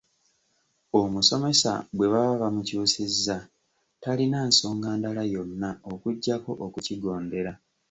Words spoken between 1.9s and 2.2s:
bwe